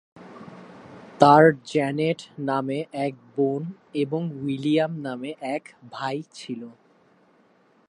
তার 1.19 1.43
জ্যানেট 1.65 2.19
নামে 2.39 2.79
এক 3.05 3.13
বোন 3.35 3.61
এবং 3.93 4.21
উইলিয়াম 4.41 4.91
নামে 5.01 5.31
এক 5.55 5.63
ভাই 5.91 6.17
ছিল। 6.33 6.61